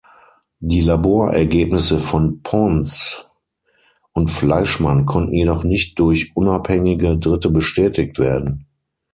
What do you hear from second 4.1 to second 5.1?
und Fleischmann